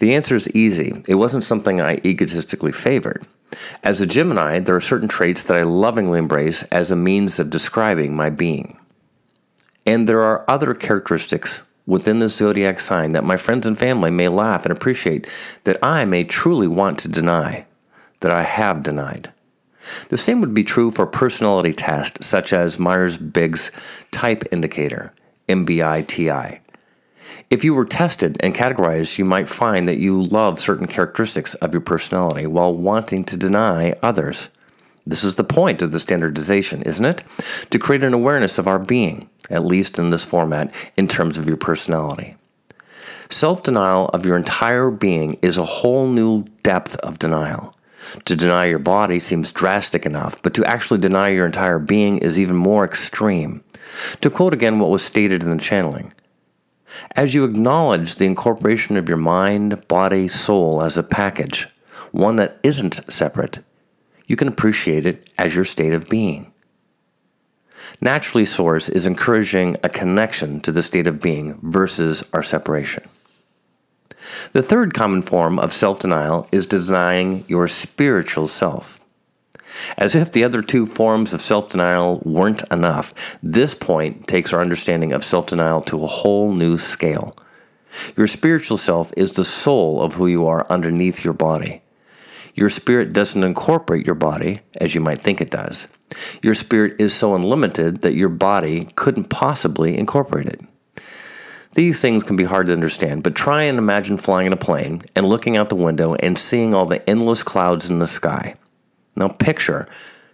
The 0.00 0.14
answer 0.14 0.34
is 0.34 0.50
easy. 0.50 1.02
It 1.08 1.14
wasn't 1.14 1.44
something 1.44 1.80
I 1.80 2.00
egotistically 2.04 2.72
favored. 2.72 3.24
As 3.84 4.00
a 4.00 4.06
Gemini, 4.06 4.58
there 4.58 4.76
are 4.76 4.80
certain 4.80 5.08
traits 5.08 5.44
that 5.44 5.56
I 5.56 5.62
lovingly 5.62 6.18
embrace 6.18 6.62
as 6.64 6.90
a 6.90 6.96
means 6.96 7.38
of 7.38 7.50
describing 7.50 8.16
my 8.16 8.30
being. 8.30 8.78
And 9.86 10.08
there 10.08 10.22
are 10.22 10.44
other 10.48 10.74
characteristics 10.74 11.62
within 11.90 12.20
the 12.20 12.28
zodiac 12.28 12.78
sign 12.78 13.10
that 13.12 13.24
my 13.24 13.36
friends 13.36 13.66
and 13.66 13.76
family 13.76 14.10
may 14.10 14.28
laugh 14.28 14.64
and 14.64 14.70
appreciate 14.70 15.28
that 15.64 15.76
I 15.82 16.04
may 16.04 16.22
truly 16.22 16.68
want 16.68 17.00
to 17.00 17.08
deny, 17.08 17.66
that 18.20 18.30
I 18.30 18.44
have 18.44 18.84
denied. 18.84 19.32
The 20.08 20.16
same 20.16 20.40
would 20.40 20.54
be 20.54 20.62
true 20.62 20.92
for 20.92 21.06
personality 21.06 21.72
tests 21.72 22.26
such 22.26 22.52
as 22.52 22.78
Myers 22.78 23.18
Briggs 23.18 23.72
Type 24.12 24.44
Indicator, 24.52 25.12
MBTI. 25.48 26.60
If 27.50 27.64
you 27.64 27.74
were 27.74 27.84
tested 27.84 28.36
and 28.38 28.54
categorized, 28.54 29.18
you 29.18 29.24
might 29.24 29.48
find 29.48 29.88
that 29.88 29.98
you 29.98 30.22
love 30.22 30.60
certain 30.60 30.86
characteristics 30.86 31.54
of 31.56 31.72
your 31.72 31.80
personality 31.80 32.46
while 32.46 32.72
wanting 32.72 33.24
to 33.24 33.36
deny 33.36 33.94
others. 34.00 34.48
This 35.04 35.24
is 35.24 35.36
the 35.36 35.42
point 35.42 35.82
of 35.82 35.90
the 35.90 35.98
standardization, 35.98 36.82
isn't 36.82 37.04
it? 37.04 37.24
To 37.70 37.80
create 37.80 38.04
an 38.04 38.14
awareness 38.14 38.58
of 38.58 38.68
our 38.68 38.78
being, 38.78 39.28
at 39.50 39.64
least 39.64 39.98
in 39.98 40.10
this 40.10 40.24
format, 40.24 40.72
in 40.96 41.08
terms 41.08 41.38
of 41.38 41.46
your 41.46 41.56
personality. 41.56 42.36
Self 43.30 43.62
denial 43.62 44.06
of 44.08 44.26
your 44.26 44.36
entire 44.36 44.90
being 44.90 45.34
is 45.42 45.56
a 45.56 45.64
whole 45.64 46.08
new 46.08 46.44
depth 46.62 46.96
of 46.96 47.18
denial. 47.18 47.72
To 48.24 48.34
deny 48.34 48.64
your 48.66 48.78
body 48.78 49.20
seems 49.20 49.52
drastic 49.52 50.04
enough, 50.04 50.42
but 50.42 50.54
to 50.54 50.64
actually 50.64 50.98
deny 50.98 51.28
your 51.28 51.46
entire 51.46 51.78
being 51.78 52.18
is 52.18 52.38
even 52.38 52.56
more 52.56 52.84
extreme. 52.84 53.62
To 54.20 54.30
quote 54.30 54.52
again 54.52 54.78
what 54.78 54.90
was 54.90 55.04
stated 55.04 55.42
in 55.42 55.50
the 55.50 55.62
channeling 55.62 56.12
As 57.12 57.34
you 57.34 57.44
acknowledge 57.44 58.16
the 58.16 58.26
incorporation 58.26 58.96
of 58.96 59.08
your 59.08 59.18
mind, 59.18 59.86
body, 59.86 60.26
soul 60.28 60.82
as 60.82 60.96
a 60.96 61.02
package, 61.02 61.68
one 62.10 62.36
that 62.36 62.58
isn't 62.62 63.12
separate, 63.12 63.60
you 64.26 64.36
can 64.36 64.48
appreciate 64.48 65.06
it 65.06 65.32
as 65.38 65.54
your 65.54 65.64
state 65.64 65.92
of 65.92 66.08
being. 66.08 66.49
Naturally, 68.00 68.46
Source 68.46 68.88
is 68.88 69.06
encouraging 69.06 69.76
a 69.82 69.88
connection 69.88 70.60
to 70.60 70.72
the 70.72 70.82
state 70.82 71.06
of 71.06 71.20
being 71.20 71.58
versus 71.62 72.28
our 72.32 72.42
separation. 72.42 73.08
The 74.52 74.62
third 74.62 74.94
common 74.94 75.22
form 75.22 75.58
of 75.58 75.72
self 75.72 76.00
denial 76.00 76.46
is 76.52 76.66
denying 76.66 77.44
your 77.48 77.68
spiritual 77.68 78.48
self. 78.48 79.00
As 79.96 80.14
if 80.14 80.32
the 80.32 80.44
other 80.44 80.62
two 80.62 80.86
forms 80.86 81.32
of 81.32 81.40
self 81.40 81.68
denial 81.68 82.20
weren't 82.24 82.62
enough, 82.70 83.38
this 83.42 83.74
point 83.74 84.26
takes 84.26 84.52
our 84.52 84.60
understanding 84.60 85.12
of 85.12 85.24
self 85.24 85.46
denial 85.46 85.82
to 85.82 86.02
a 86.02 86.08
whole 86.08 86.52
new 86.52 86.76
scale. 86.76 87.32
Your 88.16 88.26
spiritual 88.26 88.78
self 88.78 89.12
is 89.16 89.32
the 89.32 89.44
soul 89.44 90.00
of 90.00 90.14
who 90.14 90.26
you 90.26 90.46
are 90.46 90.66
underneath 90.70 91.24
your 91.24 91.34
body. 91.34 91.82
Your 92.54 92.70
spirit 92.70 93.12
doesn't 93.12 93.44
incorporate 93.44 94.06
your 94.06 94.14
body 94.14 94.60
as 94.80 94.94
you 94.94 95.00
might 95.00 95.20
think 95.20 95.40
it 95.40 95.50
does. 95.50 95.88
Your 96.42 96.54
spirit 96.54 96.96
is 96.98 97.14
so 97.14 97.34
unlimited 97.34 98.02
that 98.02 98.14
your 98.14 98.28
body 98.28 98.88
couldn't 98.96 99.30
possibly 99.30 99.96
incorporate 99.96 100.48
it. 100.48 100.60
These 101.74 102.00
things 102.00 102.24
can 102.24 102.34
be 102.34 102.44
hard 102.44 102.66
to 102.66 102.72
understand, 102.72 103.22
but 103.22 103.36
try 103.36 103.62
and 103.62 103.78
imagine 103.78 104.16
flying 104.16 104.48
in 104.48 104.52
a 104.52 104.56
plane 104.56 105.02
and 105.14 105.28
looking 105.28 105.56
out 105.56 105.68
the 105.68 105.76
window 105.76 106.14
and 106.14 106.36
seeing 106.36 106.74
all 106.74 106.86
the 106.86 107.08
endless 107.08 107.44
clouds 107.44 107.88
in 107.88 108.00
the 108.00 108.08
sky. 108.08 108.56
Now 109.14 109.28
picture 109.28 109.86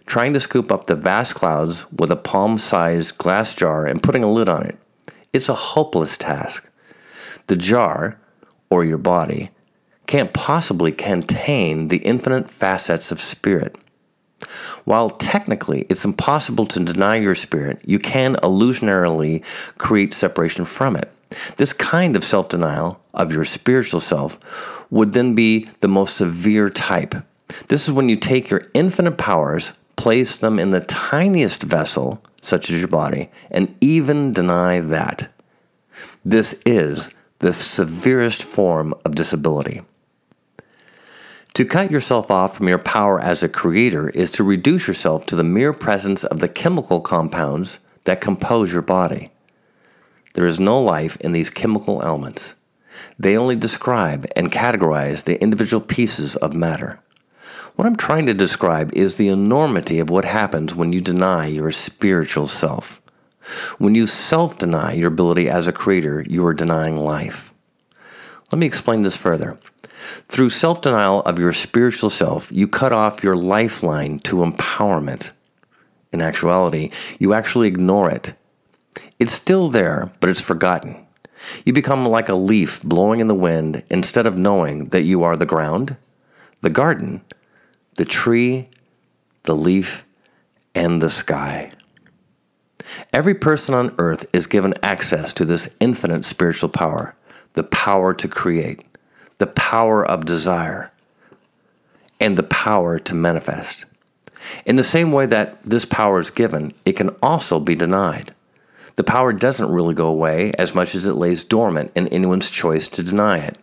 trying 0.07 0.33
to 0.33 0.39
scoop 0.39 0.71
up 0.71 0.87
the 0.87 0.95
vast 0.95 1.35
clouds 1.35 1.91
with 1.91 2.11
a 2.11 2.15
palm 2.15 2.57
sized 2.57 3.17
glass 3.17 3.53
jar 3.53 3.85
and 3.85 4.01
putting 4.01 4.23
a 4.23 4.31
lid 4.31 4.49
on 4.49 4.65
it. 4.65 4.77
It's 5.31 5.49
a 5.49 5.53
hopeless 5.53 6.17
task. 6.17 6.71
The 7.47 7.55
jar, 7.55 8.19
or 8.69 8.83
your 8.83 8.97
body, 8.97 9.51
can't 10.07 10.33
possibly 10.33 10.91
contain 10.91 11.89
the 11.89 11.97
infinite 11.97 12.49
facets 12.49 13.11
of 13.11 13.21
spirit. 13.21 13.77
While 14.85 15.09
technically 15.09 15.85
it's 15.89 16.05
impossible 16.05 16.65
to 16.67 16.83
deny 16.83 17.17
your 17.17 17.35
spirit, 17.35 17.83
you 17.85 17.99
can 17.99 18.35
illusionarily 18.35 19.43
create 19.77 20.13
separation 20.13 20.63
from 20.65 20.95
it. 20.95 21.11
This 21.57 21.73
kind 21.73 22.15
of 22.15 22.23
self 22.23 22.47
denial 22.47 23.01
of 23.13 23.33
your 23.33 23.43
spiritual 23.45 23.99
self 23.99 24.39
would 24.89 25.11
then 25.11 25.35
be 25.35 25.65
the 25.81 25.87
most 25.89 26.15
severe 26.15 26.69
type. 26.69 27.15
This 27.67 27.85
is 27.85 27.91
when 27.91 28.07
you 28.07 28.15
take 28.15 28.49
your 28.49 28.61
infinite 28.73 29.17
powers, 29.17 29.73
place 29.97 30.39
them 30.39 30.59
in 30.59 30.71
the 30.71 30.81
tiniest 30.81 31.63
vessel, 31.63 32.23
such 32.41 32.69
as 32.69 32.79
your 32.79 32.87
body, 32.87 33.29
and 33.51 33.75
even 33.81 34.31
deny 34.31 34.79
that. 34.79 35.29
This 36.23 36.55
is 36.65 37.13
the 37.39 37.53
severest 37.53 38.43
form 38.43 38.93
of 39.03 39.15
disability. 39.15 39.81
To 41.57 41.65
cut 41.65 41.89
yourself 41.89 42.29
off 42.29 42.55
from 42.55 42.67
your 42.67 42.77
power 42.77 43.19
as 43.19 43.41
a 43.41 43.49
creator 43.49 44.11
is 44.11 44.29
to 44.33 44.43
reduce 44.43 44.87
yourself 44.87 45.25
to 45.25 45.35
the 45.35 45.43
mere 45.43 45.73
presence 45.73 46.23
of 46.23 46.37
the 46.39 46.47
chemical 46.47 47.01
compounds 47.01 47.79
that 48.05 48.21
compose 48.21 48.71
your 48.71 48.83
body. 48.83 49.29
There 50.35 50.45
is 50.45 50.59
no 50.59 50.79
life 50.79 51.17
in 51.19 51.31
these 51.31 51.49
chemical 51.49 52.03
elements. 52.03 52.53
They 53.17 53.35
only 53.35 53.55
describe 53.55 54.27
and 54.35 54.51
categorize 54.51 55.23
the 55.23 55.41
individual 55.41 55.81
pieces 55.81 56.35
of 56.35 56.53
matter. 56.53 57.01
What 57.75 57.87
I'm 57.87 57.95
trying 57.95 58.27
to 58.27 58.35
describe 58.35 58.93
is 58.93 59.17
the 59.17 59.29
enormity 59.29 59.97
of 59.97 60.11
what 60.11 60.25
happens 60.25 60.75
when 60.75 60.93
you 60.93 61.01
deny 61.01 61.47
your 61.47 61.71
spiritual 61.71 62.45
self. 62.45 63.01
When 63.79 63.95
you 63.95 64.05
self 64.05 64.59
deny 64.59 64.93
your 64.93 65.07
ability 65.07 65.49
as 65.49 65.67
a 65.67 65.73
creator, 65.73 66.23
you 66.29 66.45
are 66.45 66.53
denying 66.53 66.99
life. 66.99 67.51
Let 68.51 68.59
me 68.59 68.67
explain 68.67 69.01
this 69.01 69.17
further. 69.17 69.57
Through 70.27 70.49
self 70.49 70.81
denial 70.81 71.21
of 71.21 71.39
your 71.39 71.53
spiritual 71.53 72.09
self, 72.09 72.51
you 72.51 72.67
cut 72.67 72.93
off 72.93 73.23
your 73.23 73.35
lifeline 73.35 74.19
to 74.19 74.37
empowerment. 74.37 75.31
In 76.11 76.21
actuality, 76.21 76.89
you 77.19 77.33
actually 77.33 77.67
ignore 77.67 78.09
it. 78.09 78.33
It's 79.19 79.33
still 79.33 79.69
there, 79.69 80.11
but 80.19 80.29
it's 80.29 80.41
forgotten. 80.41 81.05
You 81.65 81.73
become 81.73 82.05
like 82.05 82.29
a 82.29 82.35
leaf 82.35 82.81
blowing 82.83 83.19
in 83.19 83.27
the 83.27 83.35
wind 83.35 83.83
instead 83.89 84.25
of 84.25 84.37
knowing 84.37 84.85
that 84.85 85.03
you 85.03 85.23
are 85.23 85.35
the 85.35 85.45
ground, 85.45 85.97
the 86.61 86.69
garden, 86.69 87.21
the 87.95 88.05
tree, 88.05 88.69
the 89.43 89.55
leaf, 89.55 90.05
and 90.75 91.01
the 91.01 91.09
sky. 91.09 91.71
Every 93.11 93.35
person 93.35 93.75
on 93.75 93.95
earth 93.97 94.25
is 94.33 94.47
given 94.47 94.73
access 94.81 95.33
to 95.33 95.45
this 95.45 95.69
infinite 95.79 96.25
spiritual 96.25 96.69
power, 96.69 97.15
the 97.53 97.63
power 97.63 98.13
to 98.13 98.27
create 98.27 98.83
the 99.39 99.47
power 99.47 100.05
of 100.05 100.25
desire, 100.25 100.91
and 102.19 102.37
the 102.37 102.43
power 102.43 102.97
to 102.99 103.13
manifest. 103.13 103.85
In 104.65 104.75
the 104.75 104.83
same 104.83 105.11
way 105.11 105.25
that 105.27 105.61
this 105.63 105.85
power 105.85 106.19
is 106.19 106.31
given, 106.31 106.71
it 106.85 106.93
can 106.93 107.09
also 107.21 107.59
be 107.59 107.75
denied. 107.75 108.31
The 108.95 109.03
power 109.03 109.31
doesn't 109.31 109.71
really 109.71 109.93
go 109.93 110.07
away 110.07 110.53
as 110.57 110.73
much 110.73 110.95
as 110.95 111.05
it 111.05 111.13
lays 111.13 111.43
dormant 111.43 111.91
in 111.95 112.07
anyone's 112.07 112.49
choice 112.49 112.87
to 112.89 113.03
deny 113.03 113.39
it. 113.39 113.57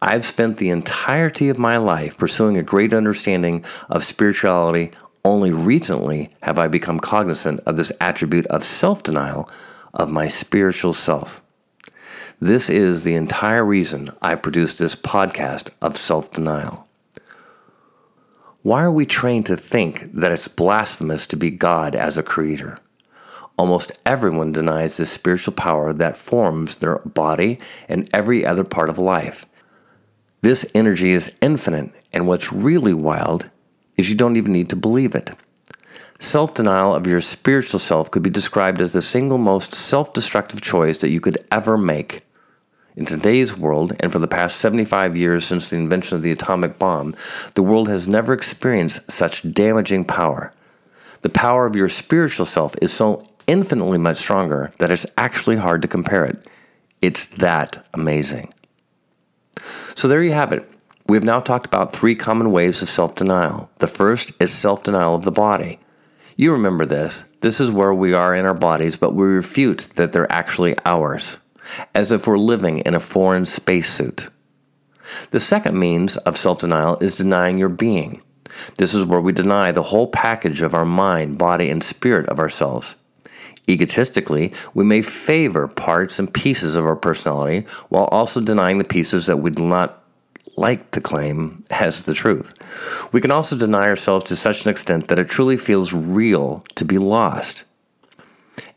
I've 0.00 0.24
spent 0.24 0.56
the 0.56 0.70
entirety 0.70 1.50
of 1.50 1.58
my 1.58 1.76
life 1.76 2.16
pursuing 2.16 2.56
a 2.56 2.62
great 2.62 2.94
understanding 2.94 3.66
of 3.90 4.02
spirituality. 4.02 4.92
Only 5.22 5.50
recently 5.50 6.30
have 6.42 6.58
I 6.58 6.68
become 6.68 7.00
cognizant 7.00 7.60
of 7.66 7.76
this 7.76 7.92
attribute 8.00 8.46
of 8.46 8.64
self 8.64 9.02
denial 9.02 9.50
of 9.92 10.10
my 10.10 10.28
spiritual 10.28 10.94
self. 10.94 11.42
This 12.42 12.70
is 12.70 13.04
the 13.04 13.16
entire 13.16 13.62
reason 13.62 14.08
I 14.22 14.34
produce 14.34 14.78
this 14.78 14.96
podcast 14.96 15.74
of 15.82 15.98
self 15.98 16.32
denial. 16.32 16.88
Why 18.62 18.82
are 18.82 18.90
we 18.90 19.04
trained 19.04 19.44
to 19.46 19.58
think 19.58 20.10
that 20.14 20.32
it's 20.32 20.48
blasphemous 20.48 21.26
to 21.26 21.36
be 21.36 21.50
God 21.50 21.94
as 21.94 22.16
a 22.16 22.22
creator? 22.22 22.78
Almost 23.58 23.92
everyone 24.06 24.52
denies 24.52 24.96
the 24.96 25.04
spiritual 25.04 25.52
power 25.52 25.92
that 25.92 26.16
forms 26.16 26.76
their 26.76 27.00
body 27.00 27.58
and 27.90 28.08
every 28.14 28.46
other 28.46 28.64
part 28.64 28.88
of 28.88 28.96
life. 28.96 29.44
This 30.40 30.64
energy 30.74 31.12
is 31.12 31.36
infinite, 31.42 31.92
and 32.10 32.26
what's 32.26 32.54
really 32.54 32.94
wild 32.94 33.50
is 33.98 34.08
you 34.08 34.16
don't 34.16 34.38
even 34.38 34.54
need 34.54 34.70
to 34.70 34.76
believe 34.76 35.14
it. 35.14 35.30
Self 36.18 36.54
denial 36.54 36.94
of 36.94 37.06
your 37.06 37.20
spiritual 37.20 37.80
self 37.80 38.10
could 38.10 38.22
be 38.22 38.30
described 38.30 38.80
as 38.80 38.94
the 38.94 39.02
single 39.02 39.36
most 39.36 39.74
self 39.74 40.14
destructive 40.14 40.62
choice 40.62 40.96
that 40.96 41.10
you 41.10 41.20
could 41.20 41.36
ever 41.52 41.76
make. 41.76 42.22
In 43.00 43.06
today's 43.06 43.56
world, 43.56 43.94
and 44.00 44.12
for 44.12 44.18
the 44.18 44.28
past 44.28 44.58
75 44.58 45.16
years 45.16 45.46
since 45.46 45.70
the 45.70 45.76
invention 45.76 46.18
of 46.18 46.22
the 46.22 46.32
atomic 46.32 46.76
bomb, 46.76 47.16
the 47.54 47.62
world 47.62 47.88
has 47.88 48.06
never 48.06 48.34
experienced 48.34 49.10
such 49.10 49.54
damaging 49.54 50.04
power. 50.04 50.52
The 51.22 51.30
power 51.30 51.64
of 51.64 51.74
your 51.74 51.88
spiritual 51.88 52.44
self 52.44 52.74
is 52.82 52.92
so 52.92 53.26
infinitely 53.46 53.96
much 53.96 54.18
stronger 54.18 54.70
that 54.80 54.90
it's 54.90 55.06
actually 55.16 55.56
hard 55.56 55.80
to 55.80 55.88
compare 55.88 56.26
it. 56.26 56.46
It's 57.00 57.26
that 57.28 57.88
amazing. 57.94 58.52
So 59.94 60.06
there 60.06 60.22
you 60.22 60.32
have 60.32 60.52
it. 60.52 60.68
We 61.08 61.16
have 61.16 61.24
now 61.24 61.40
talked 61.40 61.64
about 61.64 61.94
three 61.94 62.14
common 62.14 62.52
ways 62.52 62.82
of 62.82 62.90
self 62.90 63.14
denial. 63.14 63.70
The 63.78 63.88
first 63.88 64.32
is 64.38 64.52
self 64.52 64.82
denial 64.82 65.14
of 65.14 65.24
the 65.24 65.32
body. 65.32 65.80
You 66.36 66.52
remember 66.52 66.84
this. 66.84 67.22
This 67.40 67.62
is 67.62 67.70
where 67.70 67.94
we 67.94 68.12
are 68.12 68.34
in 68.34 68.44
our 68.44 68.52
bodies, 68.52 68.98
but 68.98 69.14
we 69.14 69.24
refute 69.24 69.88
that 69.94 70.12
they're 70.12 70.30
actually 70.30 70.76
ours, 70.84 71.38
as 71.94 72.12
if 72.12 72.26
we're 72.26 72.38
living 72.38 72.78
in 72.80 72.94
a 72.94 73.00
foreign 73.00 73.46
spacesuit. 73.46 74.28
The 75.30 75.40
second 75.40 75.78
means 75.78 76.16
of 76.18 76.36
self 76.36 76.60
denial 76.60 76.98
is 76.98 77.18
denying 77.18 77.58
your 77.58 77.68
being. 77.68 78.22
This 78.76 78.94
is 78.94 79.04
where 79.04 79.20
we 79.20 79.32
deny 79.32 79.72
the 79.72 79.82
whole 79.82 80.08
package 80.08 80.60
of 80.60 80.74
our 80.74 80.84
mind, 80.84 81.38
body, 81.38 81.70
and 81.70 81.82
spirit 81.82 82.28
of 82.28 82.38
ourselves. 82.38 82.96
Egotistically, 83.68 84.52
we 84.74 84.84
may 84.84 85.02
favor 85.02 85.68
parts 85.68 86.18
and 86.18 86.32
pieces 86.32 86.76
of 86.76 86.84
our 86.84 86.96
personality 86.96 87.66
while 87.88 88.06
also 88.06 88.40
denying 88.40 88.78
the 88.78 88.84
pieces 88.84 89.26
that 89.26 89.38
we 89.38 89.50
do 89.50 89.62
not 89.62 90.02
like 90.56 90.90
to 90.90 91.00
claim 91.00 91.62
as 91.70 92.06
the 92.06 92.14
truth. 92.14 92.54
We 93.12 93.20
can 93.20 93.30
also 93.30 93.56
deny 93.56 93.84
ourselves 93.84 94.26
to 94.26 94.36
such 94.36 94.64
an 94.64 94.70
extent 94.70 95.08
that 95.08 95.18
it 95.18 95.28
truly 95.28 95.56
feels 95.56 95.92
real 95.92 96.64
to 96.74 96.84
be 96.84 96.98
lost. 96.98 97.64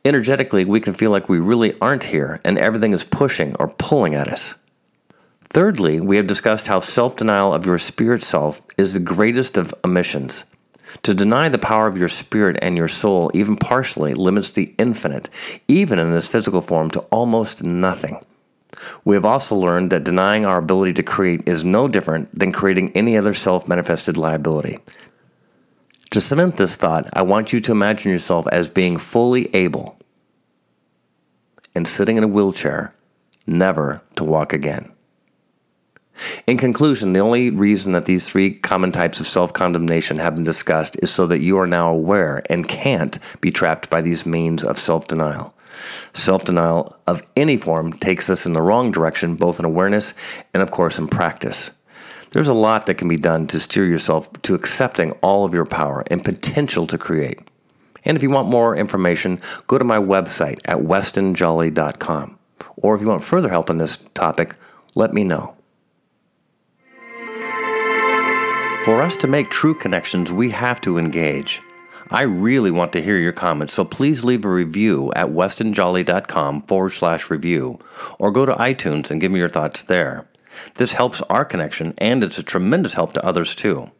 Energetically, 0.05 0.65
we 0.65 0.81
can 0.81 0.93
feel 0.93 1.11
like 1.11 1.29
we 1.29 1.39
really 1.39 1.79
aren't 1.79 2.03
here 2.05 2.41
and 2.43 2.57
everything 2.57 2.91
is 2.91 3.05
pushing 3.05 3.55
or 3.55 3.69
pulling 3.69 4.13
at 4.13 4.27
us. 4.27 4.55
Thirdly, 5.49 6.01
we 6.01 6.17
have 6.17 6.27
discussed 6.27 6.67
how 6.67 6.81
self 6.81 7.15
denial 7.15 7.53
of 7.53 7.65
your 7.65 7.79
spirit 7.79 8.21
self 8.21 8.59
is 8.77 8.93
the 8.93 8.99
greatest 8.99 9.55
of 9.57 9.73
omissions. 9.85 10.43
To 11.03 11.13
deny 11.13 11.47
the 11.47 11.57
power 11.57 11.87
of 11.87 11.97
your 11.97 12.09
spirit 12.09 12.57
and 12.61 12.75
your 12.75 12.89
soul, 12.89 13.31
even 13.33 13.55
partially, 13.55 14.13
limits 14.13 14.51
the 14.51 14.75
infinite, 14.77 15.29
even 15.67 15.99
in 15.99 16.11
this 16.11 16.27
physical 16.27 16.61
form, 16.61 16.91
to 16.91 16.99
almost 17.09 17.63
nothing. 17.63 18.19
We 19.05 19.15
have 19.15 19.25
also 19.25 19.55
learned 19.55 19.91
that 19.91 20.03
denying 20.03 20.45
our 20.45 20.57
ability 20.57 20.93
to 20.93 21.03
create 21.03 21.47
is 21.47 21.63
no 21.63 21.87
different 21.87 22.37
than 22.37 22.51
creating 22.51 22.91
any 22.93 23.17
other 23.17 23.33
self 23.33 23.67
manifested 23.69 24.17
liability. 24.17 24.77
To 26.13 26.21
cement 26.21 26.57
this 26.57 26.75
thought, 26.75 27.09
I 27.13 27.23
want 27.23 27.53
you 27.53 27.59
to 27.61 27.71
imagine 27.71 28.11
yourself 28.11 28.45
as 28.51 28.69
being 28.69 28.97
fully 28.97 29.49
able 29.55 29.97
and 31.73 31.87
sitting 31.87 32.17
in 32.17 32.23
a 32.23 32.27
wheelchair, 32.27 32.91
never 33.47 33.99
to 34.17 34.23
walk 34.23 34.53
again. 34.53 34.93
In 36.45 36.59
conclusion, 36.59 37.13
the 37.13 37.19
only 37.19 37.49
reason 37.49 37.93
that 37.93 38.05
these 38.05 38.29
three 38.29 38.53
common 38.53 38.91
types 38.91 39.19
of 39.19 39.25
self 39.25 39.53
condemnation 39.53 40.19
have 40.19 40.35
been 40.35 40.43
discussed 40.43 40.95
is 41.01 41.09
so 41.09 41.25
that 41.25 41.41
you 41.41 41.57
are 41.57 41.65
now 41.65 41.91
aware 41.91 42.43
and 42.47 42.67
can't 42.67 43.17
be 43.41 43.49
trapped 43.49 43.89
by 43.89 44.03
these 44.03 44.23
means 44.23 44.63
of 44.63 44.77
self 44.77 45.07
denial. 45.07 45.51
Self 46.13 46.45
denial 46.45 46.95
of 47.07 47.23
any 47.35 47.57
form 47.57 47.91
takes 47.91 48.29
us 48.29 48.45
in 48.45 48.53
the 48.53 48.61
wrong 48.61 48.91
direction, 48.91 49.33
both 49.33 49.57
in 49.57 49.65
awareness 49.65 50.13
and, 50.53 50.61
of 50.61 50.69
course, 50.69 50.99
in 50.99 51.07
practice. 51.07 51.71
There's 52.33 52.47
a 52.47 52.53
lot 52.55 52.87
that 52.87 52.97
can 52.97 53.07
be 53.07 53.17
done 53.17 53.45
to 53.47 53.59
steer 53.59 53.85
yourself 53.85 54.27
to 54.41 54.55
accepting 54.55 55.11
all 55.21 55.45
of 55.45 55.53
your 55.53 55.67
power 55.67 56.03
and 56.09 56.25
potential 56.25 56.87
to 56.87 56.97
create. 56.97 57.39
And 58.05 58.17
if 58.17 58.23
you 58.23 58.31
want 58.31 58.47
more 58.47 58.75
information, 58.75 59.39
go 59.67 59.77
to 59.77 59.83
my 59.83 59.99
website 59.99 60.59
at 60.65 60.79
westonjolly.com. 60.79 62.39
Or 62.77 62.95
if 62.95 63.01
you 63.01 63.07
want 63.07 63.23
further 63.23 63.49
help 63.49 63.69
on 63.69 63.77
this 63.77 63.97
topic, 64.15 64.55
let 64.95 65.13
me 65.13 65.23
know. 65.23 65.55
For 68.83 68.99
us 68.99 69.15
to 69.17 69.27
make 69.27 69.51
true 69.51 69.75
connections, 69.75 70.31
we 70.31 70.49
have 70.49 70.81
to 70.81 70.97
engage. 70.97 71.61
I 72.09 72.23
really 72.23 72.71
want 72.71 72.93
to 72.93 73.01
hear 73.01 73.17
your 73.19 73.31
comments, 73.31 73.73
so 73.73 73.85
please 73.85 74.23
leave 74.23 74.43
a 74.43 74.49
review 74.49 75.13
at 75.15 75.27
westonjolly.com 75.27 76.63
forward 76.63 76.89
slash 76.89 77.29
review 77.29 77.77
or 78.19 78.31
go 78.31 78.47
to 78.47 78.53
iTunes 78.55 79.11
and 79.11 79.21
give 79.21 79.31
me 79.31 79.39
your 79.39 79.49
thoughts 79.49 79.83
there. 79.83 80.27
This 80.75 80.93
helps 80.93 81.21
our 81.23 81.45
connection 81.45 81.93
and 81.97 82.23
it's 82.23 82.37
a 82.37 82.43
tremendous 82.43 82.93
help 82.93 83.13
to 83.13 83.25
others 83.25 83.55
too. 83.55 83.91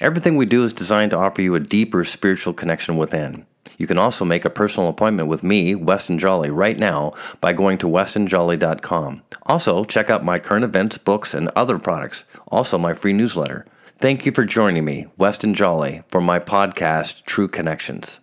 Everything 0.00 0.36
we 0.36 0.46
do 0.46 0.64
is 0.64 0.72
designed 0.72 1.12
to 1.12 1.18
offer 1.18 1.42
you 1.42 1.54
a 1.54 1.60
deeper 1.60 2.04
spiritual 2.04 2.52
connection 2.52 2.96
within. 2.96 3.46
You 3.78 3.86
can 3.86 3.98
also 3.98 4.24
make 4.24 4.44
a 4.44 4.50
personal 4.50 4.88
appointment 4.88 5.28
with 5.28 5.42
me, 5.42 5.74
Weston 5.74 6.18
Jolly, 6.18 6.50
right 6.50 6.78
now 6.78 7.12
by 7.40 7.52
going 7.52 7.78
to 7.78 7.88
westonjolly.com. 7.88 9.22
Also, 9.44 9.84
check 9.84 10.10
out 10.10 10.24
my 10.24 10.38
current 10.38 10.64
events, 10.64 10.98
books, 10.98 11.32
and 11.34 11.48
other 11.56 11.78
products. 11.78 12.24
Also, 12.48 12.76
my 12.76 12.94
free 12.94 13.12
newsletter. 13.12 13.66
Thank 13.96 14.26
you 14.26 14.32
for 14.32 14.44
joining 14.44 14.84
me, 14.84 15.06
Weston 15.16 15.54
Jolly, 15.54 16.02
for 16.08 16.20
my 16.20 16.38
podcast, 16.38 17.24
True 17.24 17.48
Connections. 17.48 18.20